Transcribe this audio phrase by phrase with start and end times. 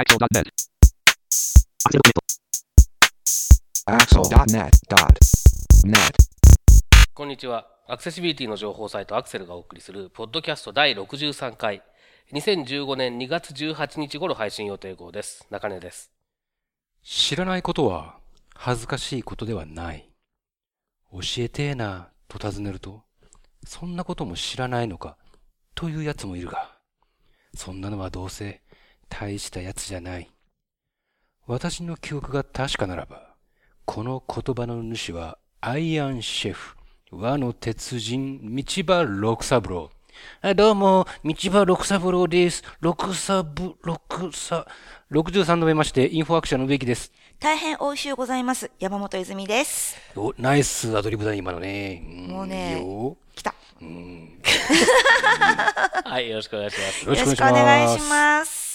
[0.00, 0.48] Axel.net.
[3.84, 4.72] Axel.net.net.
[7.12, 7.66] こんにちは。
[7.86, 11.82] アクセシビリティの情報サイトアクセルがお送りするポッドキャスト第63回
[12.32, 15.46] 2015年2月18日頃配信予定号です。
[15.50, 16.10] 中根です。
[17.04, 18.16] 知らないことは
[18.54, 20.08] 恥ずかしいことではない。
[21.12, 23.02] 教えてえな、と尋ねると、
[23.66, 25.18] そんなことも知らないのか、
[25.74, 26.78] というやつもいるが、
[27.54, 28.62] そんなのはどうせ
[29.10, 30.30] 大したやつじゃない。
[31.46, 33.34] 私の記憶が確かならば、
[33.84, 36.76] この言葉の主はアイアンシェフ、
[37.10, 39.90] 和の鉄人、道場六三郎。
[40.42, 42.62] あどうも、道場六三郎です。
[42.80, 44.00] 六三部、六
[44.32, 44.64] 三、
[45.10, 47.12] 63度目まして、インフォアクションの植木です。
[47.40, 48.70] 大変美味しゅうございます。
[48.78, 49.96] 山本泉です。
[50.14, 51.98] お、ナイスアドリブだ、今のね。
[51.98, 53.54] んもうねいいよ来た。
[53.80, 54.40] うん
[56.04, 57.04] はい、よろしくお願いします。
[57.06, 58.69] よろしくお願いします。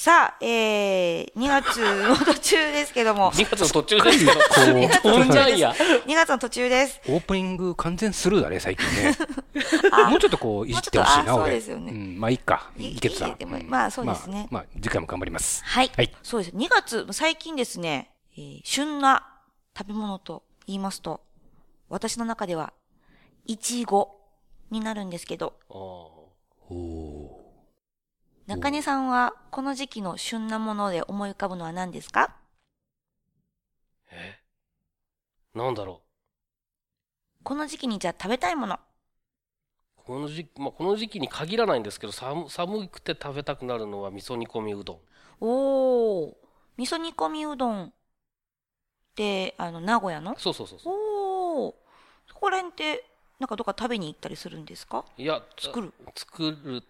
[0.00, 5.72] さあ、えー、2月の途中ですけども、 2月の途中ですけど、こ飛んじゃいや。
[6.06, 7.02] 2月の途中です。
[7.06, 9.14] う、オープニング完全スルーだね、最近ね。
[10.08, 11.44] もうちょっとこう、いじってほしいな、俺。
[11.44, 12.70] そうですよねん、まあいいか。
[12.78, 13.36] いいけてた。
[13.68, 15.62] まあそうですねまあ、まあ次回も頑張ります。
[15.66, 15.92] はい。
[15.94, 16.56] はいそうです。
[16.56, 19.26] 2月、最近ですね、えー旬な
[19.76, 21.20] 食べ物と言いますと、
[21.90, 22.72] 私の中では、
[23.44, 24.16] いちご
[24.70, 26.30] になるんですけど、お
[26.70, 27.19] おー
[28.50, 32.34] 中根さんはこの時期の旬なもので思い浮かぶのは何ですか？
[34.10, 34.40] ーえ？
[35.56, 36.02] なんだろ
[37.44, 38.74] この時期にじゃあ食べたいもの。
[38.74, 38.78] う。
[40.04, 44.98] この時期、まあ、この時期に限らないんですけど、寒寒くて食べたくなるのは味噌煮込みうどん。
[45.40, 46.34] おー、
[46.76, 47.92] 味噌煮込みうどんっ
[49.14, 50.34] て、あの、名古屋の？
[50.38, 50.94] そうそうそうそう。
[50.94, 51.74] おー、
[52.26, 53.04] そこら辺って、
[53.38, 55.04] なんかどっか食べに行ったりするんですか？
[55.16, 56.82] いや、作る作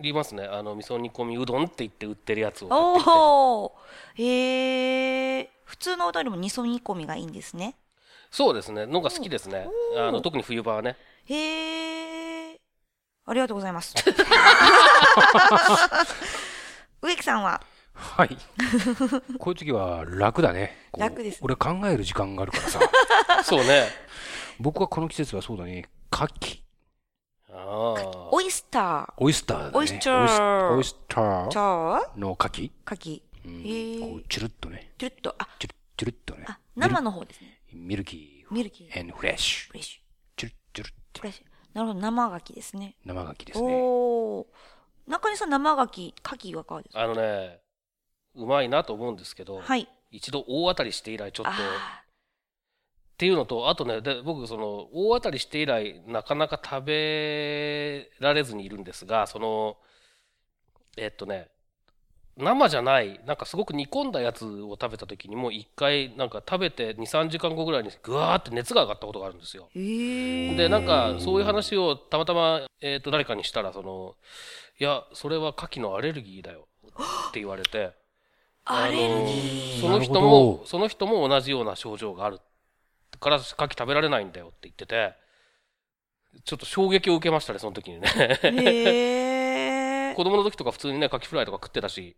[0.00, 0.44] りますね。
[0.44, 3.10] あの、味噌煮込みうどんって言って売ってるやつを買ってきて。
[3.10, 7.76] おー、へー、普通のうどんよりも味噌煮込みがいいんですね。
[8.30, 8.86] そうですね。
[8.86, 9.66] のが好きですね。
[9.96, 10.96] あの、特に冬場はね。
[11.26, 12.58] へー、
[13.26, 13.94] ありがとうございます。
[17.02, 17.62] 植木さんは、
[17.96, 18.36] はい。
[19.38, 20.76] こういう時は楽だね。
[20.96, 22.80] 楽ですね俺考える時間があるからさ。
[23.42, 23.88] そうね。
[24.60, 25.88] 僕はこの季節はそうだね。
[26.12, 26.65] 牡蠣。
[27.58, 29.70] オイスタオイスターだね。
[29.74, 32.70] オイスターオイスター、チーャー、の牡蠣。
[32.84, 34.92] カキ、うんこうチュルッとね。
[34.98, 36.58] チュルッと、あ、チュルッ、チュルッとねあ、。
[36.76, 37.60] 生の方ですね。
[37.72, 38.54] ミルキー。
[38.54, 39.74] ミルキー、and フレッシュフ。
[39.74, 40.00] レッシュ。
[40.36, 41.44] チュルッ、チュルッってフレッシュ。
[41.74, 42.96] なるほど、生牡蠣ですね。
[43.04, 43.78] 生牡蠣ですね。
[43.80, 44.46] おー。
[45.06, 47.02] 中根さん、生牡蠣、牡蠣はいかがですか？
[47.02, 47.60] あのね、
[48.34, 49.88] うまいなと思うんですけど、はい。
[50.10, 51.52] 一度大当たりして以来ちょっと、
[53.16, 59.78] っあていうのと、あとね、で僕、その、大当たりして以来、なかなか食べられずにいるんですが、その、
[60.98, 61.48] えっとね、
[62.36, 69.70] 生じゃない、なんかすごく煮込んだやつを食べた時にもう一回、なんか食べて2、3時間後ぐらいにぐわーって熱が上がったことがあるんですよ。
[69.74, 74.14] で、なんか、そういう話をたまたま、えっ、と、誰かにしたら、その、
[74.78, 76.68] いや、それは牡蠣のアレルギーだよ。
[77.28, 77.92] って言われて、
[78.66, 79.80] アレルギあのー。
[79.80, 82.40] その人も、どその人も同じような症状がある。
[83.20, 85.14] から、牡蠣食べられないんだよって言ってて、
[86.44, 88.08] ちょっと衝撃を受けましたね、その時にね。
[88.42, 90.14] へー。
[90.14, 92.16] 子供の時とか普通にね、牡蠣フライとか食ってたし、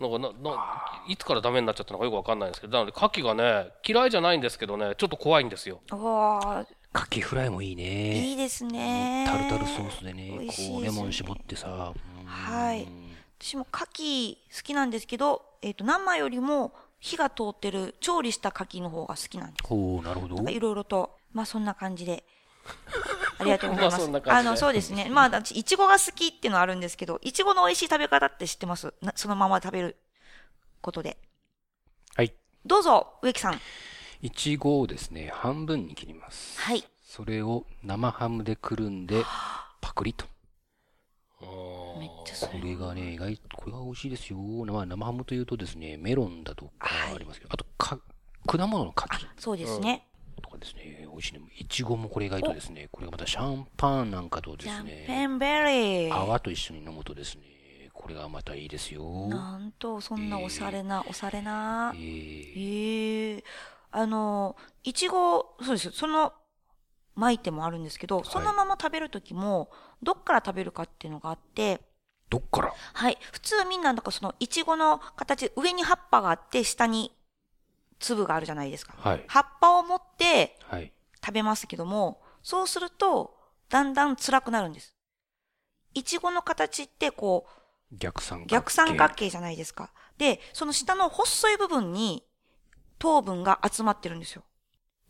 [0.00, 5.80] なんかな、な、いつからダメになっちゃったのかよくわかんないんですけど、なので、牡蠣がね、嫌いじゃないんですけどね、ちょっと怖いんですよ。
[5.90, 8.28] あー、牡蠣フライもいいね。
[8.30, 9.24] いいですね。
[9.26, 11.94] タルタルソースでね、美味しいこうレモン絞ってさ。
[12.18, 12.86] うんはい
[13.38, 19.68] 私も牡蠣好きなんですけど、えっ、と、生よりも火が通ってる調理した牡蠣の方が好きなんです。
[19.68, 20.50] ほう、なるほど。
[20.50, 22.24] いろいろと、まあそんな感じで。
[23.38, 23.92] ありがとうございます。
[23.92, 25.08] まあそんな感じでの、そうですね。
[25.10, 28.94] まあ、私、いちごが好きっていうのはあるんですけど、いちごの美味しい食べ方って知ってます？
[29.02, 29.96] なそのまま食べる
[30.80, 31.18] ことで。
[32.16, 32.34] はい。
[32.64, 33.60] どうぞ、植木さん。
[34.22, 36.58] いちごをですね、半分に切ります。
[36.60, 36.84] はい。
[37.04, 39.24] それを生ハムでくるんで、
[39.80, 40.26] パクリと。
[41.98, 42.70] めっちゃそこれ。
[42.70, 44.38] れがね、意外と、これが美味しいですよ。
[44.38, 47.98] まあ、生ハムというとですね、メロンだとかありますけど、あとか、
[48.46, 50.06] 果物の柿そうですね。
[50.42, 51.40] とかですね、美味しいね。
[51.58, 56.14] いちごもこれ意外とですね、これがまたシャンパンなんかとですね、ンペンベリー。
[56.14, 59.28] 泡と一緒に飲むとですね、これがまたいいですよ。
[59.28, 61.98] なんと、そんなおしゃれな、おしゃれなえ。
[61.98, 63.44] ーへえ。
[63.90, 65.90] あの、いちご、そうです。
[65.90, 66.32] その、
[67.16, 69.70] 巻いてもあるんですけど、そのまま食べるときも、
[70.02, 71.80] どっから食べるかっていうのがあって、
[72.28, 72.72] どっから？
[72.92, 73.18] はい。
[73.32, 77.16] 普通みんな、なんかその、いちごの形、上に葉っぱがあって、下に
[77.98, 78.94] 粒があるじゃないですか。
[78.98, 79.24] はい。
[79.28, 80.92] 葉っぱを持ってはい。
[81.24, 83.36] 食べますけども、そうすると、
[83.68, 84.94] だんだん辛くなるんです。
[85.94, 87.46] いちごの形って、こ
[87.92, 88.54] う、逆三角形。
[88.54, 89.92] 逆三角形じゃないですか。
[90.18, 92.24] で、その下の細い部分に
[92.98, 94.42] 糖分が集まってるんですよ。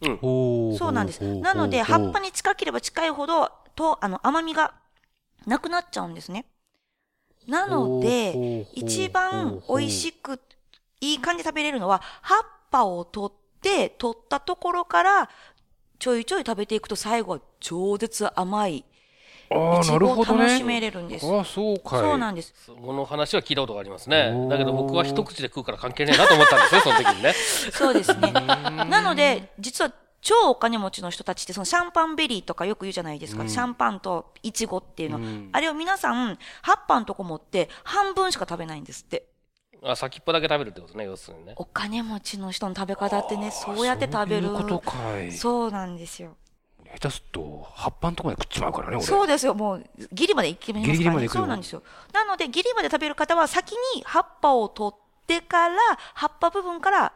[0.02, 0.76] うん。
[0.76, 1.20] そうなんです。
[1.40, 2.26] なので、葉っぱに。
[2.26, 4.74] に近ければ近いほど、と、あの、甘みが
[5.46, 6.46] なくなっちゃうんですね。
[7.46, 10.40] なので、一番美味しく、
[11.00, 15.30] いい感じで食べれるのは、葉っぱを取って、取ったところから、
[15.98, 18.84] ちょいちょい食べていくと最後は超絶甘い、
[19.50, 20.80] ああ、いちごをなるほど楽しめね。
[20.80, 21.26] れるんです。
[21.26, 22.00] ああ、そうかい。
[22.00, 22.54] そうなんです。
[22.66, 27.32] その話は聞いたことがありますねだけど僕は一口で食うから関係ねえなと思ったんですね、 その時にね。
[27.72, 28.32] そうですね。
[28.32, 33.42] なので、実は超お金持ちの人たちって、そのシャンパンベリーとかよく言うじゃないですか。
[33.42, 35.18] うんシャンパンとイチゴっていうの。
[35.18, 39.26] うんあれを皆さん、葉っぱのとこ持って半分しか食べないんですって。
[39.84, 41.52] あ先っぽだけ食べるってことね、要するにね。
[41.56, 44.48] お金持ちの人の食べ方ってね、そうやって食べる。
[44.48, 45.32] そういうことかい。
[45.32, 46.36] そうなんですよ。
[46.94, 49.04] 下手すると、葉っぱのとこまで食っちまうからね、俺。
[49.04, 49.54] そうですよ。
[49.54, 50.92] もう、ギリまでいきますから、ね。
[50.92, 51.82] ギリギリまでそうなんですよ。
[52.12, 55.76] なので、ギリまで食べる方は先に葉っぱを取ってから、
[56.14, 57.12] 葉っぱ部分から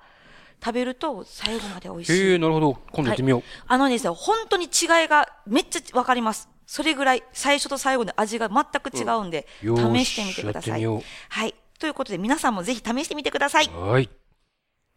[0.63, 2.13] 食べると最後まで美味しい。
[2.13, 2.79] へえ、なるほど。
[2.93, 3.43] 今度やってみよう。
[3.67, 6.49] あのですね、本当に違いがめっちゃわかります。
[6.67, 10.87] それぐらい、最初と最後で味が全く違うんで、よー試してみてください。
[10.87, 11.55] はい。
[11.81, 13.67] ということで、皆さんもぜひ試してみてください。
[13.67, 13.77] う。
[13.77, 14.09] はい。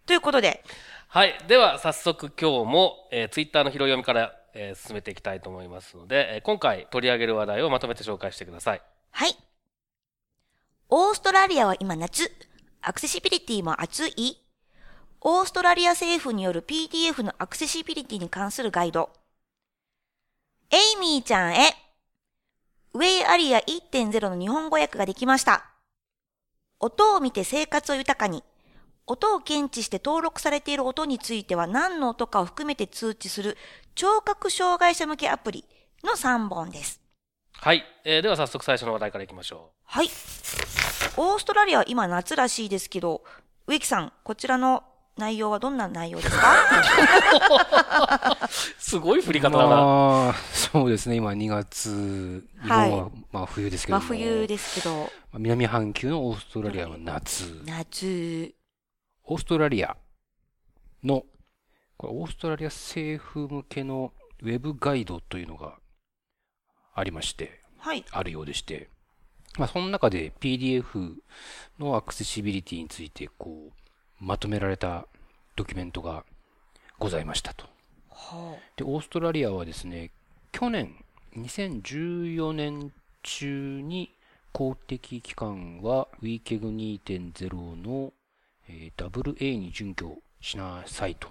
[0.05, 0.63] ということで、
[1.07, 1.37] はい。
[1.47, 8.81] では、早速今日も、えー、ツイッターの拾い読みから、えー進めていきたいと思いますので、えー今回取り上げる話題をまとめて紹介してください。
[9.11, 9.35] はい。
[10.89, 12.31] オーストラリアは今夏。
[12.81, 14.38] アクセシビリティも暑い。
[15.21, 19.09] オーストラリア政府による PDF のアクセシビリティに関するガイド。
[20.69, 21.73] エイミーちゃんへ。
[22.94, 25.65] ウェイアリア1.0の日本語訳ができました。
[26.79, 28.44] 音を見て生活を豊かに。
[29.05, 33.57] 音を検知して登録されている音については何の音かを含めて通知する
[33.95, 35.65] 聴覚障害者向けアプリ
[36.03, 37.00] の3本です。
[37.53, 37.83] はい。
[38.05, 40.07] えーでは早速最初の話題からいきましょはい。
[41.17, 43.23] オーストラリアは今夏らしいですけど、
[43.67, 44.83] 植木さん、こちらの
[45.17, 46.53] 内容はどんな内容ですか？
[48.44, 48.47] う。
[48.81, 49.69] すごい振り方だな。
[49.69, 51.15] まあ、そうですね。
[51.17, 54.07] 今2月、日はい本はまあ冬ですけど真も。
[54.15, 55.09] 冬ですけど、まあ
[55.39, 57.61] 南半球のオーストラリアは夏。
[57.65, 58.53] 夏。
[59.25, 59.95] オーストラリア
[61.03, 61.23] の、
[61.97, 65.77] これオーストラリア政府向けのウェブガイドというのが
[66.93, 68.03] ありまして、はい。
[68.11, 68.89] あるようでして、
[69.57, 71.15] まあその中で PDF
[71.79, 73.73] のアクセシビリティについてこう、
[74.19, 75.07] まとめられた
[75.55, 76.25] ドキュメントが
[76.99, 77.65] ございましたと。
[78.09, 80.11] はで、オーストラリアはですね、
[80.51, 80.95] 去年、
[81.37, 84.15] 2014年中に
[84.51, 88.13] 公的機関は WeKeg2.0 の、
[88.68, 91.30] えー WA に準拠しなさいと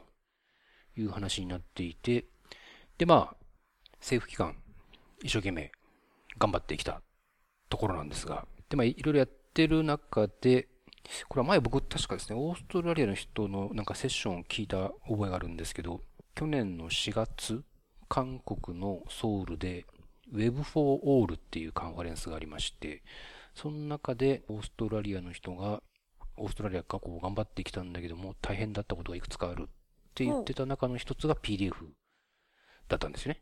[0.97, 2.27] いう話になっていて、
[2.99, 3.37] で、まあ、
[4.01, 4.57] 政府機関、
[5.23, 5.71] 一生懸命
[6.39, 7.03] 頑張ってきた
[7.69, 10.69] ところなんですが、で、まあ、いろいろやってる中で、
[11.29, 16.03] これは前僕確かですね、オーストラリアの人のなんかセッションを聞いた覚えがあるんですけど、
[16.35, 17.65] 去年の4月、
[18.09, 19.85] 韓国のソウルで
[20.33, 23.03] Web for All っていうカンファレンスがありまして、
[23.55, 25.83] その中でオーストラリアの人が、
[26.37, 29.67] オーストラリアがこう頑張ってきたんだけども、大変だったことがいくつかあるっ
[30.15, 31.75] て言ってた中の一つが PDF
[32.89, 33.41] だったんですよね。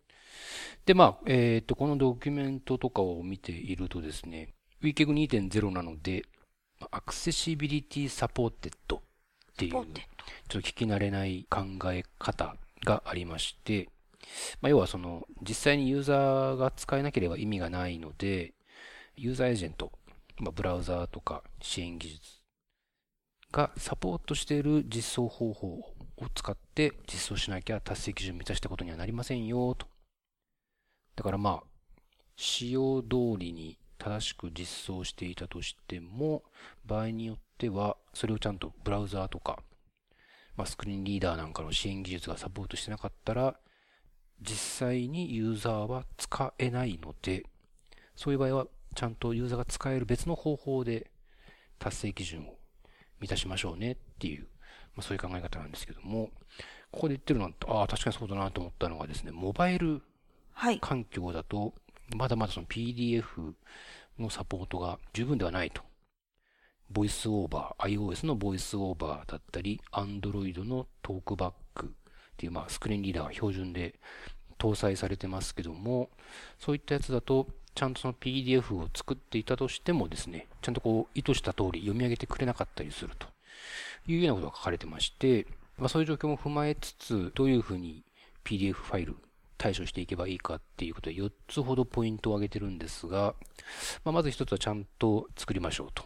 [0.86, 6.24] で、まあ、えっ、と、このドキュメントとかを見ているとですね、WCAG 2.0 なので、
[6.90, 9.00] accessibility supported っ
[9.56, 9.84] ていう、ちょっ
[10.48, 13.88] と聞き慣れない考え方がありまして、
[14.60, 18.54] まあ、要はその、実際にユーザーが使えなければ意味がないので、
[19.16, 19.92] ユーザーエージェント、
[20.38, 22.39] まあ、ブラウザーとか支援技術
[23.52, 29.86] がサポートしている実装方法を使って実装しなきゃ達成基準を満たしたことにはなりませんよ、と。
[31.16, 31.62] だからまあ、
[32.36, 36.42] 使用通りに正しく実装していたとしても、
[36.86, 39.62] 場合によっては、それをちゃんとブラウザーとか、
[40.56, 43.58] まあ、スクリーンリーダーなんかの支援技術がサポートしてなかったら、
[44.40, 47.44] 実際にユーザーは使えないので、
[48.16, 51.10] そういう場合は、ちゃんとユーザーが使える別の方法で
[51.78, 52.59] 達成基準を
[53.20, 54.46] 満たしましょうねっていう、
[54.96, 56.30] まあ、そういう考え方なんですけども、
[56.90, 60.02] ここで言ってるのは、ああ、確かにそうだなと思ったのがですね、モバイル
[60.52, 60.80] はい。
[60.80, 61.74] 環境だと、
[62.14, 63.54] まだまだその PDF
[64.18, 65.82] のサポートが十分ではないと。
[66.90, 71.90] ボイスオーバー、iOS のボイスオーバーだったり、Android のトークバックっ
[72.36, 73.94] ていう、まあ、スクリーンリーダーが標準で
[74.58, 76.10] 搭載されてますけども、
[76.58, 77.48] そういったやつだと、
[77.80, 83.26] ちゃんとその PDF を作っていたとしてもですね、ちゃんとこう意図した通り読み上げてくれなかったりすると
[84.06, 85.46] いうようなことが書かれてまして、
[85.78, 88.04] まあ、そういう状況も踏まえつつ、どういうふうに
[88.44, 89.16] PDF ファイル
[89.56, 93.34] 対処していけばいいかっていうことで4つほどポイントを挙げてるんですが、
[94.04, 96.02] まあ、まず1つはちゃんと作りましょうと。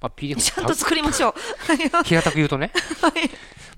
[0.00, 1.34] ままあ、PDF ちゃんと作りましょう。
[2.02, 3.12] 平たく言うとね、はい。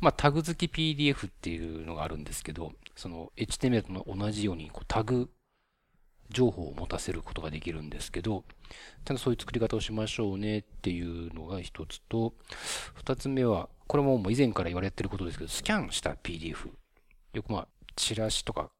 [0.00, 5.28] まあ、タグ付き PDF っていうのがあるんですけど、その HTML と同じようにこうタグ
[6.30, 8.44] 情報を持たせることができるんですけど、
[9.04, 12.34] ちゃんとそういう作り方をしましょうねっていうのが一つと、
[12.94, 16.70] 二つ目は、これももう以前から言われてることですけど、スキャンした PDF。
[17.32, 18.70] よくまあ、チラシとか、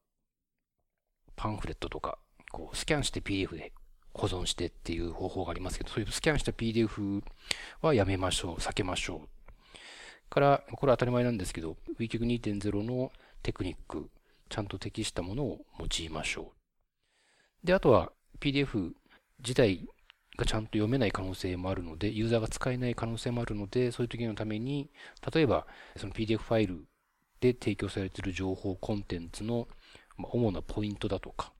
[1.35, 2.17] パンフレットとか、
[2.51, 3.71] こう、スキャンして PDF で
[4.13, 7.23] 保存してっていう方法がありますけど、そういうスキャンした PDF
[7.81, 10.29] はやめましょう、避けましょう。
[10.29, 13.11] から、これは当たり前なんですけど、WeCube 2.0の
[13.43, 14.09] テクニック、
[14.49, 16.56] ちゃんと適したものを用いましょう。
[17.67, 18.93] で、あとは PDF
[19.39, 19.85] 自体
[20.37, 24.89] がちゃんと読めない可能性もあるので、ユーザーが使えない可能性もあるので、そういう時のために、
[25.33, 26.85] 例えば、その PDF ファイル
[27.41, 29.67] で提供されている情報コンテンツの
[30.17, 31.51] 主なポイントだとか、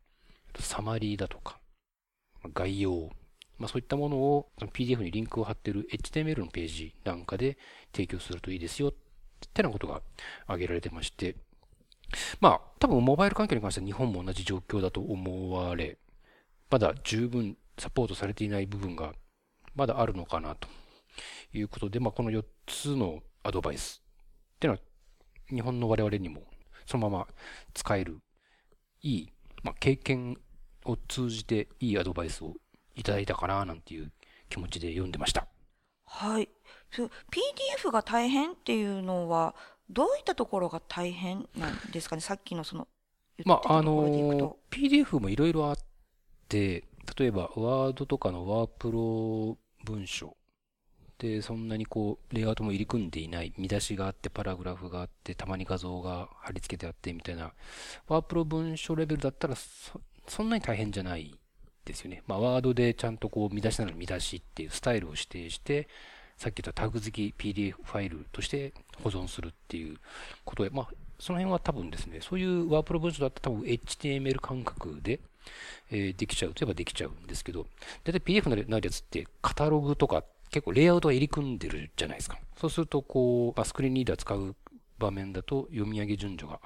[0.58, 1.60] サマリーだとか、
[2.54, 3.10] 概要、
[3.58, 7.58] まあ、そういったものを PDF にリンクを貼っている HTML のページなんかで
[7.92, 8.94] 提供するといいですよっ
[9.54, 10.02] てなことが
[10.46, 11.36] 挙げられてまして、
[12.40, 15.98] まあ、多分モバイル環境に関しては日本も同じ状況だと思われ、
[16.70, 19.14] まだ十分サポートされていない部分が
[19.76, 20.68] まだあるのかなと
[21.54, 24.02] いうことで、まあ、この4つのアドバイス
[24.56, 24.84] っていうのは
[25.50, 26.42] 日本の我々にも
[26.86, 27.28] そのまま
[27.74, 28.18] 使える
[29.02, 29.34] いい、
[29.64, 30.38] まあ、経験
[30.86, 32.56] を通じていいアドバイスを
[32.96, 34.12] いただいたかななんていう
[34.50, 35.48] 気持ちで読んでました。
[36.06, 36.50] はい。
[36.92, 39.56] PDF が大変っていうのは、
[39.90, 42.22] どういったところが大変なんですかね？
[42.22, 42.88] さっきのその、
[43.46, 44.58] まあ、あの。
[44.70, 45.78] PDF もいろいろあっ
[46.50, 46.84] て、
[47.18, 50.36] 例えば、ワードとかのワープロ文書
[51.20, 57.54] で、そんなにこう、レイアウトも入り組んでいない、見出しがあって、パラグラフがあって、たまに画像が貼り付けてあって、みたいな、
[58.08, 61.34] ワープロ文書レベルだったら、そ、そんなに大変じゃない
[61.86, 62.24] ですよね。
[62.28, 65.88] まあ、ワードでちゃんとこう、見出しなら見出しっていうスタイルを指定して、
[66.38, 69.98] さっき言ったタグ付き PDF ファイルとして保存するっていう
[70.46, 70.88] ことで、まあ、
[71.20, 75.20] その辺は多分ですね、そういうワープロ文書だったら多分 HTML 感覚で、
[75.90, 77.66] えできちゃうといえばできちゃうんですけど、
[78.04, 82.38] 大体 PDF になるやつってカタログとか結構レイアウトが入り組んでるじゃないですか。
[82.60, 84.56] そうするとこう、ま、スクリーンリーダー使う
[85.00, 86.60] 場面だと読み上げ順序が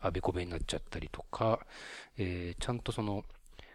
[0.00, 1.60] あべこべになっちゃったりとか、
[2.18, 3.24] えちゃんとその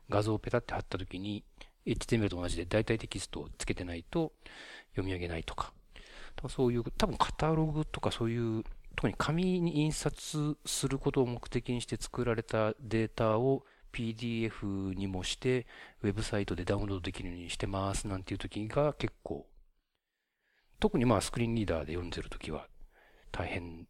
[0.10, 1.44] 画像をペタって貼った時に
[1.86, 4.34] HTML と同じで大体テキストをつけてないと
[4.92, 5.74] 読み上げないとか、
[6.36, 8.64] 多分そういう、多分カタログとかそういう、
[8.96, 15.68] 特に紙に印刷することを目的にして作られたデータを PDF にもして、
[16.04, 19.48] ウェブサイトでダウンロードできるようにしてますなんていう時が結構、
[20.80, 22.68] 特にまあスクリーンリーダーで読んでる時は
[23.32, 23.88] 大変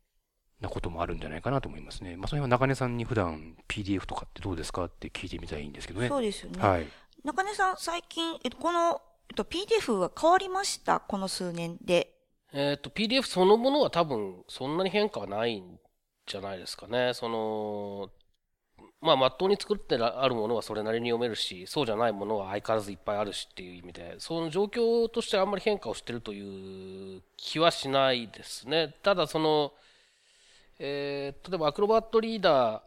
[0.59, 2.17] なこともあるんじゃないかなと思いますね。
[2.17, 6.09] まあその辺は中根さんに普段 PDF とかってどうですかって聞いてみたいんですけどね。
[6.09, 6.61] そうですよね。
[6.61, 6.87] はい。
[7.23, 10.99] 中根さん、最近、えっと、この、えっと、PDF は変わりました？
[10.99, 12.13] この数年で。
[12.53, 15.79] えっ、と、PDF そのものは多分そんなに変化はないん
[16.25, 17.13] じゃないですかね。
[17.13, 18.09] その、
[19.01, 28.95] まあ、まっとうに作ってあるものはそれなりに読めるし、そうじゃないものは相変わらずいっぱいあるしっていう意味で、その状況としてあんまり変化をしてるという気はしないですね。
[29.03, 29.73] ただ、その、
[30.79, 32.81] えー例えばアクロバットリーダ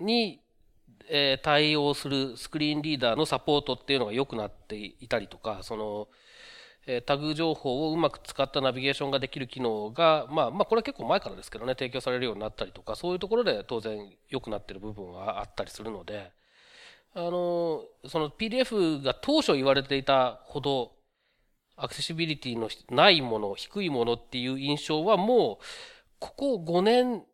[0.00, 0.40] ーに、
[1.08, 6.08] え対応するスクリーンリーダーのサポートっていうのが良くなっていたりとか、その、
[6.86, 16.32] えタグ情報をうまく使ったナビゲーションができる機能が、まあ、まあ、これは結構前からですけどね、提供されるようになったりとか、そういうところで当然良くなってる部分はあったりするので、
[17.14, 20.92] あの、その PDF が当初言われていたほど、
[21.76, 25.64] アクセシビリティのないもの、低いものっていう印象はもう、
[26.18, 27.24] ここ5年、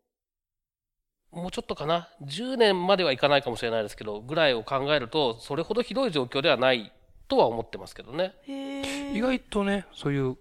[1.37, 6.91] もうちょっとかな、10年まではいかないかもしれないですけど、ぐらいを考えると、それほどひどい状況ではない
[7.27, 8.33] とは思ってますけどね。
[9.13, 10.37] 意外とね、そういう、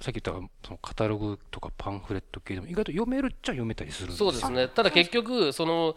[0.00, 4.68] さっき言ったそのカタログとかパンフレット系でも意外と読めるっちゃ読めたりするんですよそうですね。
[4.68, 5.94] ただ結局、その、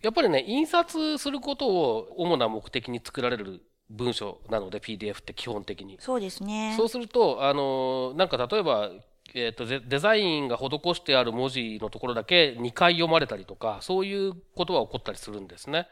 [0.00, 5.98] やっぱりね、印刷することを主な目的に作られる文章なので、PDF って基本的に。
[6.00, 6.74] そうですね。
[6.76, 8.90] そうすると、あの、なんか例えば、
[9.34, 15.88] えー、とデザインが施してある文字のところだけ2回読まれたりとかそういうことは起こったりするんですね。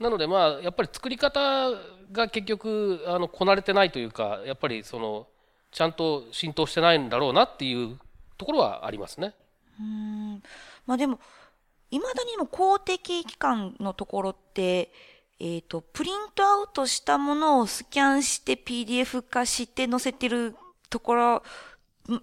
[0.00, 1.40] なのでまあやっぱり作り方
[2.12, 5.26] が結局あのこなれてないというかやっぱりその
[5.72, 7.98] ちゃんと浸透してないんだろうなっていう
[8.38, 9.34] ところはありますね。
[9.78, 10.42] うん。
[10.86, 11.18] まあでも、
[11.90, 14.90] いまだにも公的機関のところって、
[15.38, 20.56] えっ、と、プリントアウトしたものをスキャンして PDF 化して載せてる
[20.88, 21.42] ところ、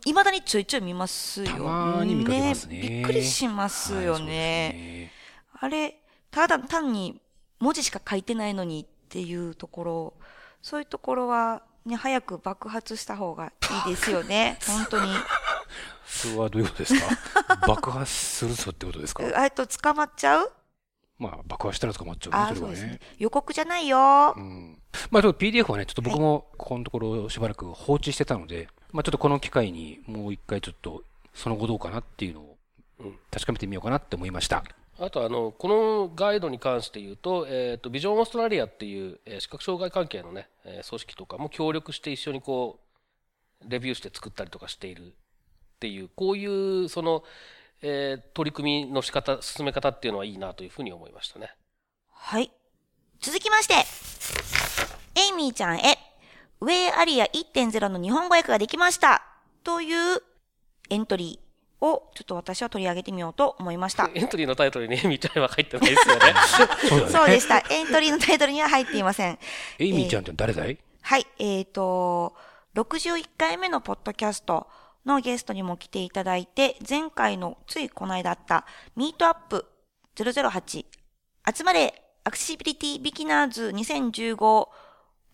[0.06, 1.52] いまだにちょいちょい見ますよね。
[1.58, 5.12] たまーに見かけますねびっくりしますよはいね。
[5.60, 5.98] あれ、
[6.32, 7.22] ただ単に
[7.60, 10.14] 文字しか書いてないのにっていうところ、
[10.62, 13.52] そういうところはね、早く爆発した方が
[13.88, 14.58] いいですよね。
[14.68, 15.12] 本当に。
[16.06, 17.58] それはどういうことですか？
[17.68, 19.24] 爆発するぞってことですか？
[19.44, 20.52] えっと、捕まっちゃう？
[21.20, 23.00] まあ、爆破したら捕まっちゃうね、あそれはねそうですね。。
[23.18, 24.40] 予告じゃないよう。
[24.40, 24.82] ん。
[25.12, 32.58] まあ、ちょっと PDF はね、ちょっと僕もここのところしばらく放置してたので、まあ、ちょっとこの機会にもう一回ちょっと、その後どうかなっていうのを
[33.00, 34.64] うん確かめてみようかなって思いました。
[35.00, 42.80] あとあの、このガイドに関して言うと、えっ、と、ビジョンオーストラリアっていう、えー視覚障害関係のね、えー組織とかも協力して一緒にこ
[43.66, 45.10] う、レビューして作ったりとかしているっ
[45.80, 46.46] ていう、こうい
[46.84, 47.24] う、その、
[47.82, 51.56] えー取り組みの仕方、進め方っていうのはいいなというふうに思いましたね。
[52.12, 52.52] はい。
[53.20, 53.74] 続きまして、
[55.20, 55.98] エイミーちゃんへ、
[56.62, 59.24] ウェイアリア1.0の日本語訳ができました。
[59.64, 60.22] という
[60.90, 64.10] エントリーをちょっと私は取り上げてみようと思いました。
[64.16, 66.22] エントリーのタイトルにエミちゃんは入ってないですよね。
[66.88, 67.12] そうだね。
[67.12, 67.64] そうでした。
[67.70, 69.40] エントリーのタイトルには入っていません。
[69.80, 72.36] エイミーちゃんって誰だい、はい、えっ、と、
[72.76, 74.68] 61回目のポッドキャスト
[75.06, 79.66] のゲストにも来ていただいて、前回のついこの間あったミートアップ
[80.16, 80.86] 008
[81.56, 84.68] 集まれアクセシビリティビギナーズ2015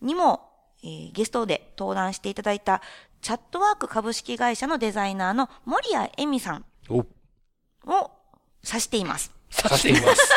[0.02, 0.49] にも、
[0.82, 2.82] えーゲストで登壇していただいた
[3.20, 6.98] チャットワーク株式会社のデザイナーの森谷恵美さんお、
[7.86, 8.10] を
[8.66, 9.32] 指しています。
[9.64, 10.30] 指しています。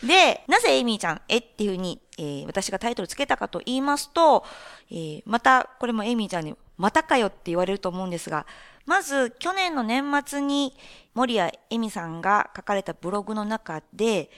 [0.06, 4.44] で、なぜエイミーちゃん、えっていうふうに、えー私がタイトルつけたかと言いますと、
[4.90, 8.46] えーまた、これもエイミーちゃんに、またかよって言われると思うんですが、
[8.86, 10.76] まず、去年の年末に、
[11.14, 14.30] 森谷恵美さんが書かれたブログの中で、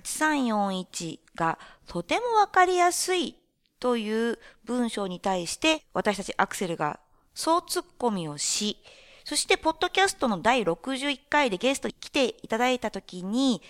[0.00, 3.36] JISX8341 がとてもわかりやすい
[3.80, 7.00] という文章に対して、私たちアクセルが
[7.34, 8.78] 総ツッコミをし、
[9.24, 13.62] そして、ポッドキャストの第61回でゲストに来ていただいたときに、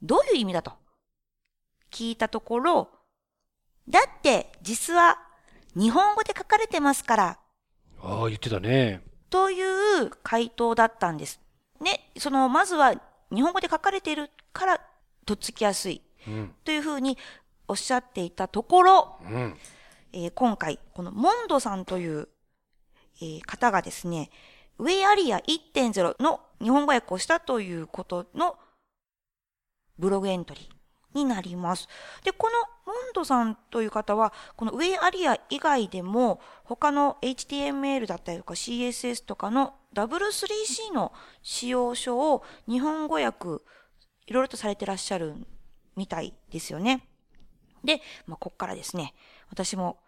[0.00, 0.72] どういう意味だと？
[1.90, 2.88] 聞いたところ、
[3.88, 5.18] だって実は
[5.74, 7.38] 日本語で書かれてますから、
[8.02, 9.02] ああ、言ってたね。
[9.30, 11.40] という回答だったんです。
[11.80, 12.94] ね、その、まずは
[13.34, 14.80] 日本語で書かれているから、
[15.26, 16.54] とっつきやすいうん。
[16.64, 17.18] というふうに
[17.68, 19.56] おっしゃっていたところ、うん。
[20.12, 22.28] えー今回、このモンドさんという、
[23.20, 24.30] えー方がですね、
[24.78, 28.56] ウェイアリア1.0の日本語訳をしたということの
[29.98, 31.88] ブログエントリーになります。
[32.24, 41.12] で、このモンドさんという方は、このウェイアリア以外でも、他の HTML だったりとか CSS とかの W3C の
[41.42, 43.62] 使用書を日本語訳、
[44.26, 45.34] いろいろとされてらっしゃる
[45.96, 47.06] みたいですよね。
[47.84, 49.14] で、まあ、こっからですね、
[49.50, 49.98] 私も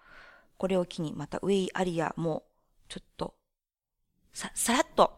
[0.57, 2.43] これを機にまたウェイアリアも
[2.89, 3.35] ちょっと
[4.33, 5.17] さ、さらっと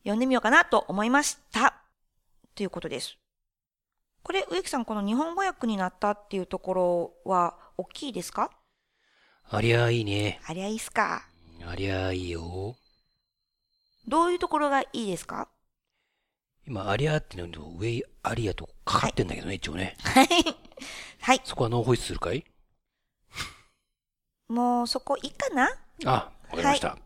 [0.00, 1.82] 読んでみようかなと思いました。
[2.54, 3.16] ということです。
[4.22, 8.50] これ、植木さん、この日本語訳になったっていうところは大きいですか？
[9.50, 10.40] ありゃあいいね。
[10.46, 11.24] ありゃいいっすか？
[11.66, 12.76] ありゃあいいよ。
[14.06, 15.48] どういうところがいいですか？
[16.66, 19.96] 今、アリアってのとウェイアリアとかかってんだけどね、一応ね。
[20.02, 20.28] はい。
[21.20, 21.40] はい。
[21.44, 22.44] そこはノーホイッスルかい？
[24.48, 25.68] もうそこいいかな？
[26.04, 26.96] あ、わかりました。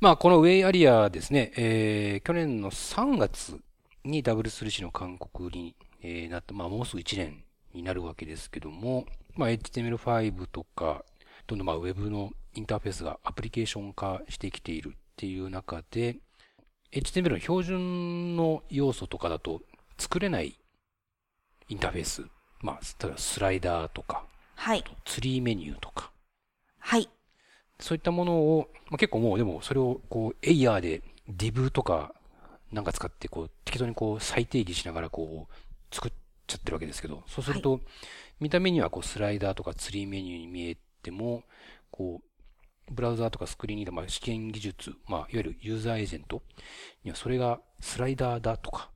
[0.00, 3.60] まあ、このウェイアリアですね、えー、去年の3月
[4.02, 9.04] に W3C の勧告に、えーなって、まあ、もうすぐ1年になるわけですけども、
[9.36, 11.04] まあ、HTML5 とか、
[11.46, 16.16] どんどんまあ、ウェブのインターフェースがアプリケーション化してきているっていう中で、
[16.92, 19.60] HTML の標準の要素とかだと
[19.98, 20.58] 作れない
[21.68, 22.24] インターフェース、
[22.60, 24.24] まあ、例えばスライダーとか、
[24.56, 24.84] はい。
[25.04, 26.10] ツリーメニューとか、
[26.78, 27.08] はい。
[27.78, 32.12] そういったものを、まあ、結構もうでもそれをこう、エイヤーで div とか
[32.72, 36.12] なんか使ってこう、適当にこう再定義しながらこう、作っ
[36.46, 37.80] ちゃってるわけですけど、そうすると、
[38.40, 41.44] 見た目にはこうスライダーとかツリーメニューに見えても、
[41.90, 42.29] こう、
[42.90, 46.42] ブラウザーとかスクリーンリーダー、まあ、試験技術、まあ、いわゆるユーザーエージェント
[47.04, 48.90] にはそれがスライダーだとか、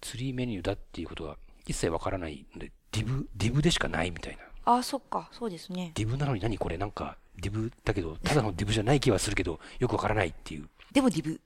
[0.00, 4.76] ツリーメニューだっていうことが一切わからないので、div、div でしかないみたいな。
[4.76, 5.28] あ、そっか。
[5.32, 5.92] そうですね。
[5.94, 6.76] div なのに何これ？
[6.76, 10.68] なんか、 div だけど、 ただの div じゃない気はするけど、よくわからないっていう。
[10.92, 11.40] でも div。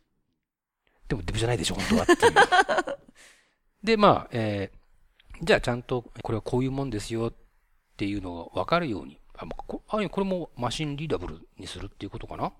[1.09, 2.35] でも div じゃないでしょ、本当はっていう。
[3.85, 4.81] で、まあ、えー
[5.42, 7.33] じゃあちゃんと、これはこういうもんですよっ
[7.96, 9.18] ていうのがわかるように。
[9.40, 12.53] あ、まあこあこれも machine readable にするっていうことかな？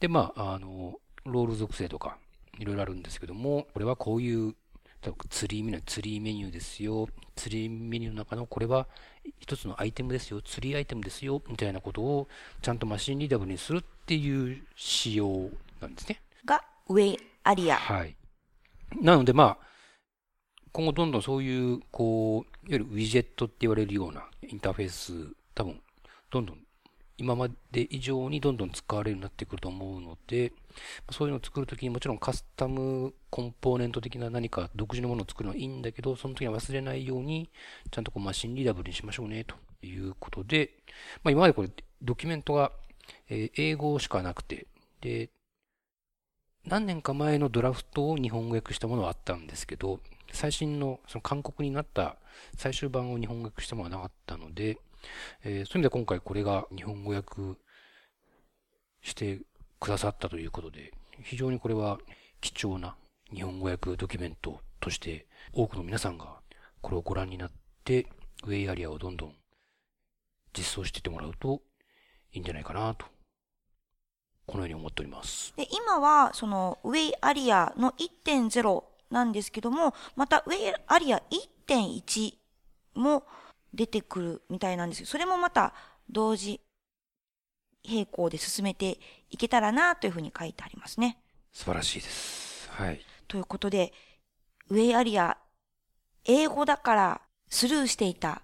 [0.00, 2.18] で、まあ、あの、ロール属性とか、
[2.58, 4.54] いろいろあるんですけども、これはこういう、
[5.28, 7.08] ツリーメニュー、ツリーメニューですよ。
[7.36, 8.88] ツリーメニューの中のこれは
[9.38, 10.42] 一つのアイテムですよ。
[10.42, 11.40] ツリーアイテムですよ。
[11.48, 12.28] みたいなことを
[12.62, 15.50] ちゃんとマシンリーダブルにするっていう仕様
[15.80, 16.20] なんですね。
[16.44, 17.76] が、ウェイアリア。
[17.76, 18.16] はい。
[19.00, 19.66] なのでまあ、
[20.72, 25.80] 今後どんどんそういう、こう、いわゆるウィジェットって言われるようなインターフェース、多分、
[26.30, 26.58] どんどん、
[27.16, 30.52] 今まで以上にどんどん使われるようになってくると思うので、
[31.10, 37.50] そういうのを作るときにもちろんカスタムコンポーネント的な何か独自のものを作るのはいいんだけど、その時は忘れないように、
[37.90, 40.70] ちゃんとこうマシンリーダブルにしましょうね、ということで、
[41.24, 41.70] まあ今までこれ
[42.02, 42.70] ドキュメントが、
[43.28, 44.68] え英語しかなくて、
[45.00, 45.30] で、
[46.66, 49.98] 何年か前のドラフトを日本語訳したものはあったんですけど、
[50.32, 52.16] 最新のその韓国になった
[52.56, 54.78] 最終版を日本語訳したものはなかったので、
[55.44, 57.58] えーそういう意味で今回これが日本語訳
[59.02, 59.40] して
[59.80, 61.98] くださったということで、非常にこれは
[62.40, 62.96] 貴重な
[63.32, 66.40] 日本語訳ドキュメントとして多くの皆さんが
[66.80, 67.50] これをご覧になっ
[67.84, 68.06] て、
[68.44, 69.34] ウェイアリアをどんどん
[70.56, 71.62] 実装していってもらうと
[72.32, 73.06] いいんじゃないかなと、
[74.46, 75.52] このように思っております。
[75.56, 81.22] で、今は、その、ウェイアリアの1.0なんですけども、また、ウェイアリア
[81.66, 82.34] 1.1
[82.94, 83.24] も
[83.74, 85.74] 出てくるみたいなんですけど、それもまた、
[86.10, 86.60] 同時
[87.86, 88.98] 並行で進めて
[89.30, 91.18] いけたらな、というふうに書いてありますね。
[91.52, 92.68] 素晴らしいです。
[92.70, 93.00] はい。
[93.26, 93.92] ということで、
[94.68, 95.38] ウェイアリア、
[96.24, 98.42] 英語だからスルーしていた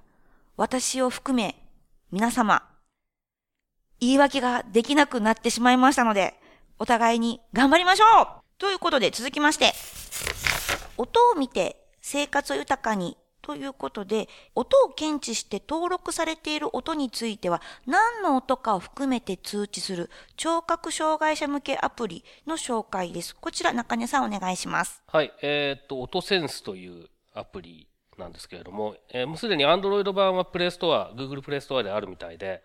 [0.56, 1.54] 私を含め
[2.10, 2.62] 皆様、
[4.00, 6.34] 言い訳ができなくなってしまいましたので、
[6.78, 8.26] お互いに頑張りましょう
[8.58, 9.72] ということで続きまして、
[10.96, 23.36] 音を見て生活を豊かにということで、音を検知して登録されている音については、何の音かを含めて通知する聴覚障害者向けアプリの紹介です。
[23.36, 25.02] こちら中根さんお願いします。
[25.08, 32.62] はい、えっ、と、音センスというアプリなんですけれども、えーもうすでに Android 版はプレイストア、Google プレイストアであるみたいで、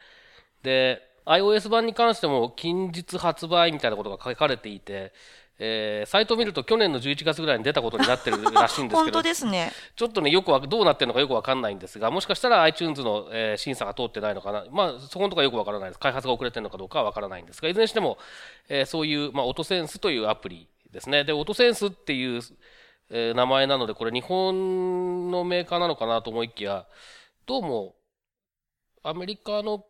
[0.63, 5.11] で、iOS 版に関しても近日発売みたいなことが書かれていて、
[5.59, 9.71] えーサイトを見ると去年の11月ぐらいに出たことになってるらしいんです本けど 当、ですね。
[9.95, 15.99] ちょっとね、よくわどうなってるのかよくわかんないんですが、もしかしたら iTunes の、えー審査が通ってないのかな、まあ、そこのところはよくわからないです。
[15.99, 18.17] 開発が遅れてるのかどうかはわからないんですが、いずれにしても、
[18.69, 21.23] えーそういう、まあ、オトセンスというアプリですね。
[21.25, 22.41] で、オトセンスっていう、
[23.11, 26.85] えー名前なので、これ日本のメーカーなのかなと思いきや、
[27.45, 27.95] どうも、
[29.03, 29.83] アメリカの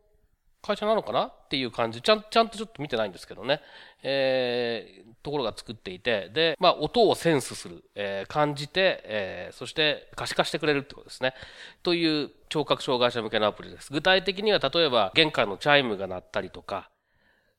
[0.62, 2.02] 会社なのかなっていう感じ。
[2.02, 3.60] ちゃんちゃんとちょっと見てないんですけどね、
[4.02, 6.30] えーところが作っていて。
[6.32, 11.34] で、まあ、音をセンスする、えー感じて、えーそして可視化してくれるってことですね。
[11.82, 13.92] という聴覚障害者向けのアプリです。
[13.92, 16.90] 具体的には例えば玄関のチャイムが鳴ったりとか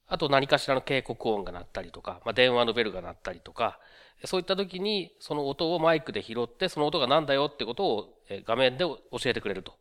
[0.07, 3.79] あと何かしらの警告音が鳴ったりとか、まあ、電話のベルが鳴ったりとか
[4.25, 8.13] そういった時にその音をマイクで拾ってその音が何だよってことを
[8.45, 9.73] 画面で教えてくれると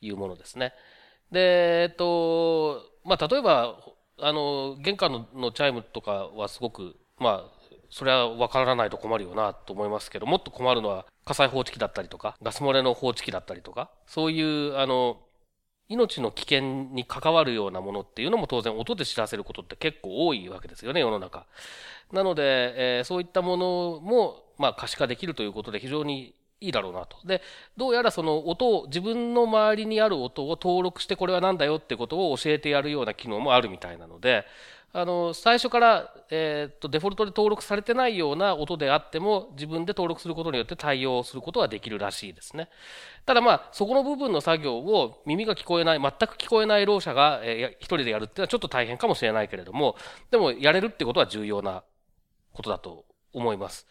[0.00, 0.72] いうものですね。
[1.30, 3.76] で、えっと、まあ、例えば、
[4.18, 7.56] あの、玄関のチャイムとかはすごく、まあ、
[7.90, 15.18] それは分からないと困るよなと思いますけど、もっと困るのは火災報知器だったりとか、ガス漏れの報知器だったりとか、そういう、あの、
[15.88, 21.46] 命の危険に関わるようなものっていうのも当然音で知らせることって結構多いわけですよね、世の中。
[22.12, 27.16] なので、えーそういったものも、まあ、可視化できるということで非常にいいだろうなと。
[27.24, 27.42] で、
[27.76, 34.44] どうやらその音を、自分の周りにある音を登録してこれは何だよってことを教えてやるような機能もあるみたいなので、
[34.92, 42.70] あの、最初から、えっと、デフォルトで登録されてないような音であっても、自分で登録することによって対応することができるらしいですね。
[43.26, 49.96] ただまあ、そこの部分の作業を耳が聞こえない、全く聞こえないろう者が、えーや一人でやるっていうのはちょっと大変かもしれないけれども、
[50.30, 51.82] でもやれるってことは重要な
[52.54, 53.86] ことだと思います。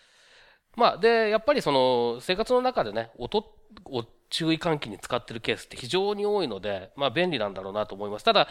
[0.75, 3.39] まあ、で、やっぱりその、生活の中でね、音
[3.85, 8.25] を注意喚起に使ってるケースって非常に多いので、まあ、便利なんだろうなと思います。
[8.25, 8.47] ただ、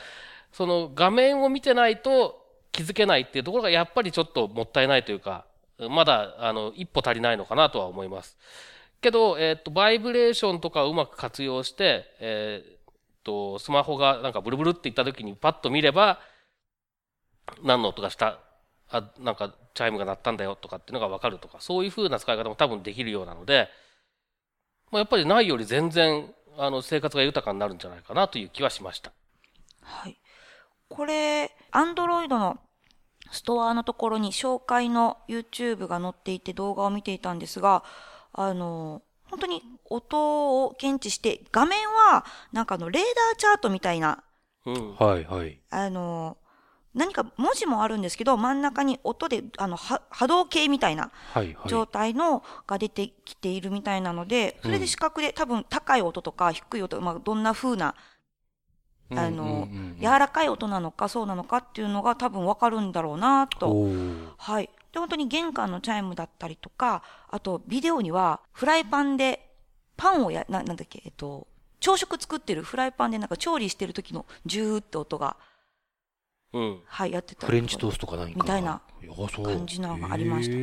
[0.53, 2.41] その画面を見てないと
[2.73, 5.47] 気づけないっていうところがやっぱりちょっともったいないというか、
[5.91, 8.39] まだ、あの、一歩足りないのかなとは思います。
[9.01, 12.79] けど、えっ、と、バイブレーションとかをうまく活用して、えっ、
[13.25, 16.21] と、スマホがなんかブルブルって言った時にパッと見れば、
[17.63, 18.39] 何の音がした、
[18.91, 23.69] あ、なんかチャイムが鳴ったんだよとかっていうのがわかるとか、そういう風な使い方も多分できるようなので、
[24.91, 29.13] まあ、やっぱりないより全然、あの、生活が豊かになるんじゃないかなという気はしました。
[29.81, 30.21] はい。
[30.89, 32.59] これ、アンドロイドの
[33.31, 37.83] ストアのところに紹介の YouTube が載っていて動画を見ていたんですが、
[38.33, 44.23] あの、本当に音を検知して、画面はなんかあのレーダーチャートみたいな、
[44.67, 44.95] うん。
[44.95, 45.61] はい、はい。
[45.71, 46.37] あの、
[46.95, 51.69] 何か文字もあるんですけど、真ん中に音で、あの、は波動計みたいなはい、はい。
[51.69, 57.95] 状態のが出てきているみたいなので、それで視覚で多分高い音とか低い音、まあ、どんな風な
[59.11, 63.89] あの、うんうんうん柔らかい音なのかそうなのかっていうのが多分わかるんだろうなと。
[64.37, 64.69] はい。
[64.93, 69.51] で、本当に玄関のチャイムだったりとか、あとビデオにはフライパンで
[69.97, 71.47] パンをや、ななんだっけ、えっと、
[71.81, 75.54] 朝食作ってるフライパンでなんか調理してる時のジューって音が、うん。
[76.87, 78.81] はい、やってたりとかフレンチトーストか何かみたいな
[79.43, 80.55] 感じなのがありました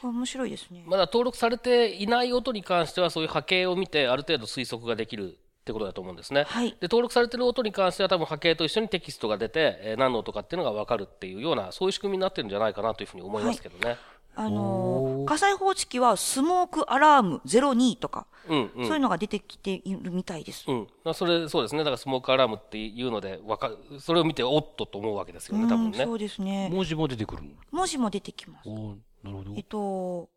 [0.00, 0.84] これ面白いですね。
[0.86, 6.44] まだ登録されていない音に関してはそういう波形を見てある程度推測ができるってことだと思うんですね。
[6.48, 6.70] はい。
[6.70, 13.96] で登録されてる音に関しては多分波形と一緒にテキストが出て、えー何の音かっていうのが分かるっていうようなそういう仕組みになってるんじゃないかなというふうに思いますけどね。
[14.36, 18.86] あの火災報知器はスモークアラーム02とか、うんうん。
[18.86, 20.64] そういうのが出てきているみたいです。
[20.66, 21.80] うん、まあそれそうですね。
[21.80, 25.98] だからスモークアラームっていうのでわかそれを見ておっとと思うわけですよね多分ね。
[25.98, 26.70] うんそうですね。
[26.72, 27.50] 文字も出てくるの？
[27.70, 28.68] 文字も出てきます。
[28.68, 29.52] なるほど。
[29.56, 30.30] えっと、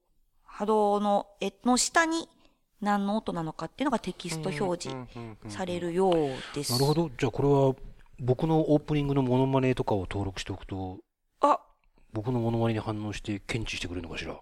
[0.45, 2.27] 波動の、え、の下に
[2.81, 5.07] 何の音なのかっていうのがテキスト表示
[5.47, 6.13] されるよう
[6.53, 6.73] です。
[6.73, 7.09] なるほど。
[7.17, 7.75] じゃあこれは
[8.19, 10.97] 僕のオープニングのモノマネとかを登録しておくと。
[11.39, 11.61] あ、
[12.13, 14.39] 僕のモノマネに反応して検知してくれるのかしら？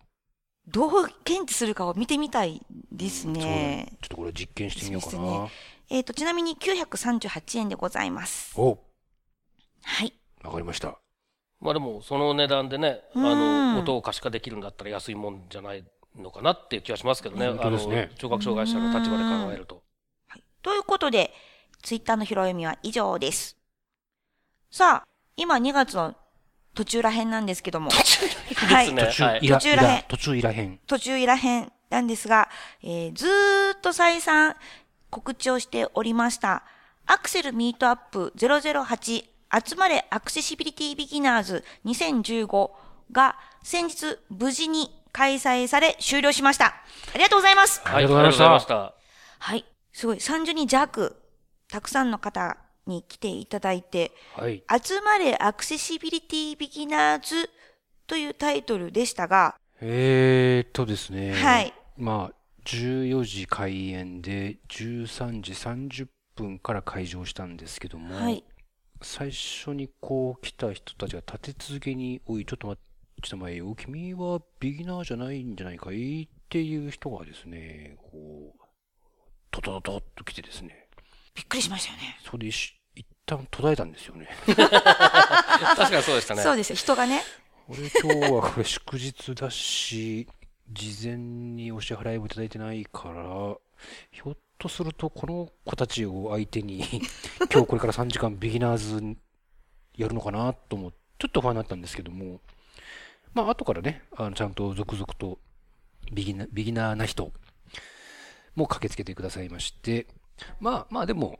[0.67, 0.91] どう
[1.23, 3.97] 検知するかを見てみたいですそうだね。
[4.01, 5.53] ちょっとこれ実験してみようかな、です
[5.89, 8.53] えっと、ちなみに938円でございます。
[8.55, 8.77] お
[9.83, 10.13] はい。
[10.43, 10.99] わかりました
[11.59, 15.83] まあでもその値段でねあうんの音を可視化できるんだったら安いもんじゃない
[16.15, 19.83] のかなっていう気がしますけどね本当ですねあの聴覚障害者の立場で考えると。
[20.27, 20.43] はい。
[20.61, 21.31] ということで、
[21.81, 23.57] ツイッターの拾い読みは以上です。
[24.69, 26.15] さあ、今2月の
[26.73, 27.89] 途中らへんなんですけども。
[27.89, 28.85] はい。
[28.85, 32.49] ですね途中はい途中らへん途中いらへん途中いらへんなんですが、
[32.81, 34.55] えーずーっと再三
[35.09, 36.63] 告知をしておりました。
[37.05, 39.25] アクセルミートアップ008
[39.67, 42.71] 集まれアクセシビリティビギナーズ2015
[43.11, 46.67] が先日無事に開催され終了しました。
[46.67, 47.81] ありがとうございます。
[47.83, 48.93] ありがとうございました
[49.39, 49.65] はい。
[49.91, 50.17] すごい。
[50.17, 51.17] 30人弱、
[51.67, 57.49] たくさんの方に来ていただいて、はい集まれアクセシビリティビギナーズ
[58.07, 61.73] というタイトルでしたが、えーっとですねはい。
[61.97, 68.43] まあ14時開演で13時30分から開場したんですけども、はい。
[69.01, 72.91] 最初にこう来た人たちが立て続けに「おいちょっと待って
[73.21, 78.61] ちょっと待てよ君はビギナーじゃないんじゃないかい?」っていう人がですねこう
[79.51, 80.80] トトトトッと来てですね
[81.35, 82.17] びっくりしましたよね。
[82.23, 86.43] それで一一旦途絶えたんですよね 確かにそうでしたね。
[86.43, 86.75] そうですよ。
[86.75, 87.23] 人がね。
[87.67, 90.27] これ今日はこれ祝日だし
[90.69, 93.23] 事前にお支払いもいただいてないから
[94.11, 96.83] ひょっとするとこの子たちを相手に
[97.51, 99.17] 今日これから3時間ビギナーズ
[99.95, 102.41] やるのかなと思ってちょっと不安になったんですけども
[103.35, 105.37] まあ後からねあのちゃんと続々と
[106.11, 107.31] ビギナビギナーな人
[108.55, 110.07] も駆けつけてくださいまして
[110.59, 111.39] まあまあでも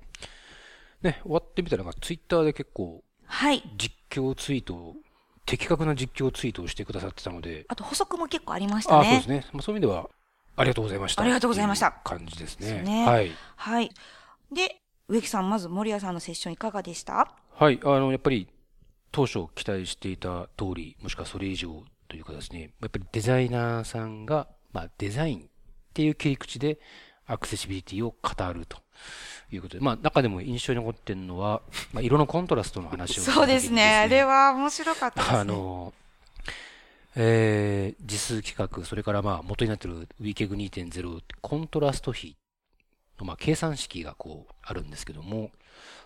[1.02, 3.64] ね終わってみたらツイッターで結構はい。
[3.78, 4.96] 実況ツイートを
[5.46, 9.30] 的確な実況ツイートをしてくださってたので、あと補足も結構ありましたねあそうです。
[9.30, 9.46] ね。
[9.54, 10.10] まあ、そういう意味では、
[10.56, 11.24] ありがとうございました。
[11.24, 12.84] ありがとうございました感じですね。
[12.84, 13.32] ねはい。
[13.56, 13.90] はい。
[14.54, 17.34] で、植木さん、まず森谷さんのセッションいかがでした？
[17.54, 17.80] はい。
[17.84, 18.48] あの、やっぱり、
[19.12, 25.44] 当初期待していた通り、もしくはそれ以上というかですね、やっぱりデザイナーさんが、まあ、デザインっ
[25.94, 26.80] ていう切り口で、
[27.32, 28.78] アクセシビリティを語ると
[29.52, 31.62] いうことで、まあ、中でも印象に残ってるのは、
[31.94, 33.84] まあ、色のコントラストの話をした時にそうですね。
[33.84, 35.40] あれは面白かったですね。
[35.40, 35.94] あの、
[37.16, 42.36] えー、実数規格、それからまあ元になっている WCAG 2.0コントラスト比
[43.20, 45.52] のまあ計算式がこうあるんですけども、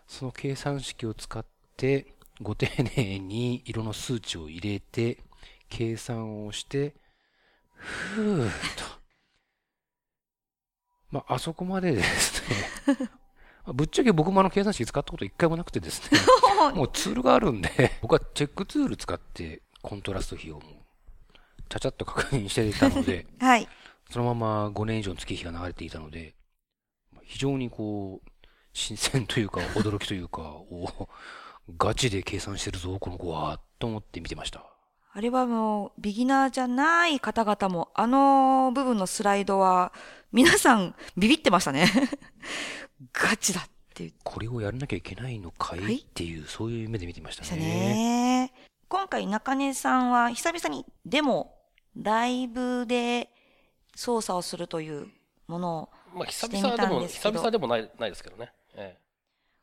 [0.08, 1.44] その計算式を使っ
[1.76, 2.06] て
[2.42, 5.18] ご丁寧に色の数値を入れて
[5.70, 6.94] 計算をして、
[7.76, 9.05] ふーっと。
[11.16, 12.98] まあ、あそこまでですね。
[13.66, 16.20] まあぶっちゃけ僕もあの計算式使ったこと一回もなくてですね。
[16.76, 20.64] もうツールがあるんで、僕はチェックツール使ってコントラスト比をもう、
[21.70, 23.68] ちゃちゃっと確認していたので、 はい。
[24.10, 26.36] そのまま5年以上の月日が流れていたので、
[27.24, 28.30] 非常にこう、
[28.74, 31.08] 新鮮というか、驚きというか、お
[31.78, 34.75] ガチで計算してるぞ、この子は、と思って見てました。
[35.18, 39.94] あれはもう、ビギナーじゃない方々も、あの部分のスライドは、
[40.34, 41.88] 皆さんビビってましたね。
[43.14, 47.62] ガチだってこれをやらなきゃいけないのかはいいっていう、そういう目で見てましたましたね。
[48.48, 48.54] ね。
[48.90, 51.56] 今回中根さんは久々にデモ、
[51.96, 53.30] ライブで
[53.96, 55.08] 操作をするという
[55.48, 58.52] ものを、まあ、久してみ々でも、たんですけど久々でもないないですけどね。
[58.74, 58.98] え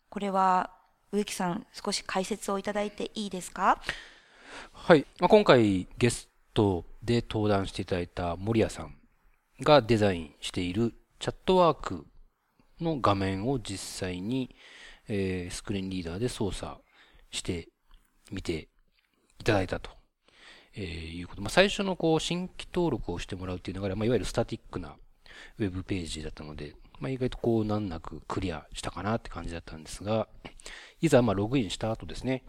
[0.08, 0.70] これは
[1.12, 3.82] 植木さん少し解説をいただいていいですか？
[4.72, 5.06] はい。
[5.20, 8.94] まあ、今回ゲストで登壇していただいた森谷さん
[9.60, 12.06] がデザインしているチャットワーク
[12.80, 14.54] の画面を実際に、
[15.08, 16.76] えースクリーンリーダーで操作
[17.30, 17.68] して
[18.30, 18.68] みて
[19.40, 19.90] いただいたと、
[20.74, 21.42] えーいうこと。
[21.42, 24.96] まあ、最初のこう、新規登録をしてもらうっていう流れは、まあ、いわゆるスタティックな
[25.58, 30.28] ウェブページだったので、まあ、意外とこう、難なくクリアしたかなって感じだったんですが、
[31.00, 32.44] いざまログインした後ですね、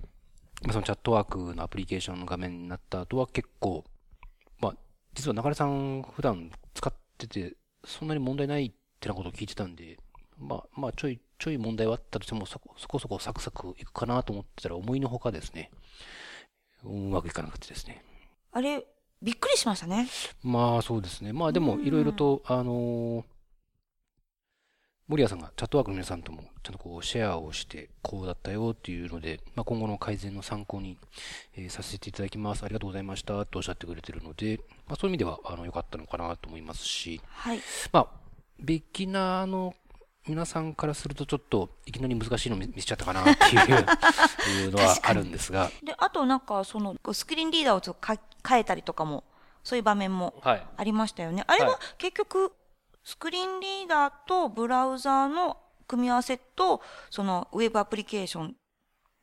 [0.72, 3.84] そのチャットワークのアプリケーションの画面になった後は結構、
[4.60, 4.76] まあ、
[5.14, 9.98] 実は中根さん普段使ってて、そんなに問題ないってなことを聞いてたんで、
[10.38, 15.70] まあ、まあ、ちょい、ちょい問題はあったとしても、そこそこそこサクサクいくかなと思ってたら、思いのほかですね、
[16.84, 18.04] うまくいかなくてですね。
[18.52, 18.86] あれ、
[19.22, 20.08] びっくりしましたね。
[20.44, 21.34] まあ、そうですね。
[21.34, 23.33] まあ、でも、いろいろと、あのー
[25.08, 30.98] 森谷さんがチャットワークの皆さんともちゃんとこうシェアをしてこうだったよっていうので、まあ、今後の改善の参考に、
[31.58, 32.64] えーさせていただきます。
[32.64, 37.60] ありがとうございましたとおっしゃってくれてるので、まあ、そういう意味ではあの良かったのかなと思いますし、はい。
[37.92, 38.08] まあ、
[38.60, 39.74] ビギナーの
[40.28, 49.26] 皆さんからするとちょっといきなり難しいの見見せちゃったかなっていう いうのはあるんですが、で、あとなんか、その、スクリーンリーダーをちょっとか変えたりとかも、
[49.64, 50.68] そういう場面もはい。
[50.78, 51.44] ありましたよね。
[51.48, 52.54] あれははい結局、
[53.04, 58.52] スクリーンリーダーとブラウザーの組み合わせと、そのウェブアプリケーションっ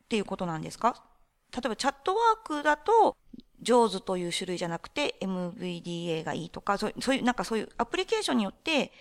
[0.08, 1.02] ていうことなんですか？
[1.52, 3.16] 例えばチャットワークだと、
[3.62, 8.92] JAWS という種類じゃなくて MVDA がいいとか、そういう、なんかそういうアプリケーションによって、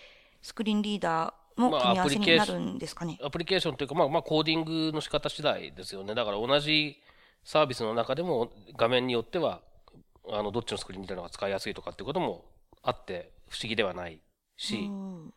[0.42, 3.18] スクリーンリーダーもまあ組み合わせになるんですかね？
[3.22, 6.14] アプリケーションというか、まあ、まあ、コーディングの仕方次第ですよね。
[6.14, 6.98] だから同じ
[7.44, 9.60] サービスの中でも画面によっては、
[10.30, 12.44] あの、どっちのスクリーンみたいなのが使いやすいとかっていうことも
[12.82, 14.20] あって、不思議ではない
[14.60, 15.34] し、うん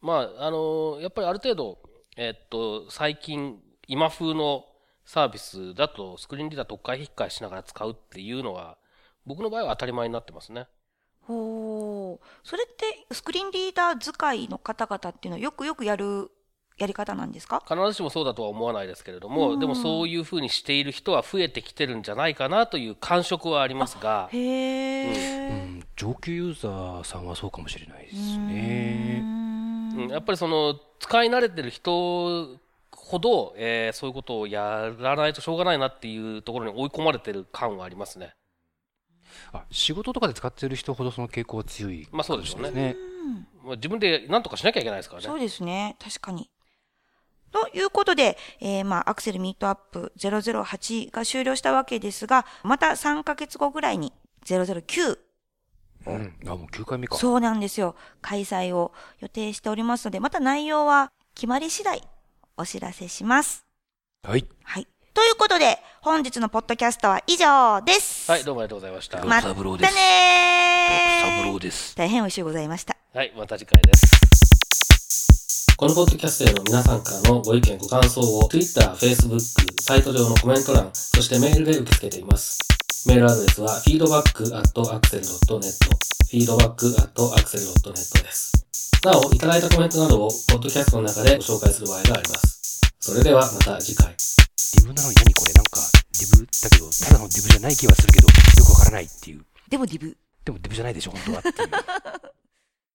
[0.00, 1.78] まあ、あの、やっぱりある程度、
[2.16, 4.64] えっと、最近、今風の
[5.04, 8.78] サービスだと、スクリーンリーダー特化引っ換えしながら使うっていうのは、
[9.26, 10.66] 僕の場合は当たり前になってますね。
[11.20, 12.26] ほう。
[12.42, 16.30] それって、スクリーンリーダー使いの方々っていうのはよくよくやる
[16.78, 17.62] やり方なんですか？
[17.68, 25.52] 必ずしもそうだとは思わないですけれども、でもそういうふうにしている人は増えてきてるんじゃないかなという感触はありますが、へうえ。
[25.78, 29.22] ん、上級ユーザーさんはそうかもしれないですうね。
[29.24, 32.58] うんやっぱりその使い慣れてる人
[32.90, 38.32] ほど、えーそういうことをやらないとしょうがないなっていうところに追い込まれてる感はありますね。
[39.52, 45.28] あ仕事とかで使ってる人ほどその傾向は強いまあそうですうんまあ、自分で何とかしなきゃいけないですからね。
[45.28, 45.94] そうですね。
[46.02, 46.50] 確かに。
[47.52, 54.12] ということで、えー、まあ、アクセルミートアップ008が終了したわけですが、また3ヶ月後ぐらいに
[54.44, 55.18] 009、
[56.06, 57.16] うん、あ、もう9回目か。
[57.16, 57.94] そうなんですよ。
[58.20, 62.02] 開催を予定しておりますので、また内容は決まり次第
[62.56, 63.64] お知らせします。
[64.26, 64.46] はい。
[64.64, 64.88] はい。
[65.14, 68.30] ということで、本日のポッドキャストは以上です。
[68.30, 69.24] はい、どうもありがとうございました。
[69.24, 69.54] またねー
[71.44, 71.94] 三郎です。
[71.96, 72.96] 大変美味しゅうございました。
[73.12, 74.22] はい、また次回です。
[75.82, 79.40] このポッドキャストへの皆さんからのご意見、ご感想を Twitter、Facebook、
[79.82, 82.60] サイト上のコメント欄、そしてメールで受け付けています。
[83.08, 85.74] メールアドレスは feedback.axel.net
[86.30, 88.52] feedback.axel.net です。
[89.02, 92.80] なお、いただいたコメントなどをポッドキャストの中でご紹介する場合があります。
[93.00, 94.14] それではまた次回。
[94.78, 95.80] リブなのに何これなんか、
[96.14, 99.42] リブだけど、ただのリブじゃない気はするけど、よくわからないっていう。
[99.68, 100.16] でもディブ。
[100.44, 101.68] でもリブじゃないでしょ、本当はっていう。